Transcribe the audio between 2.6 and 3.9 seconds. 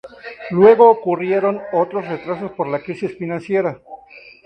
la crisis financiera.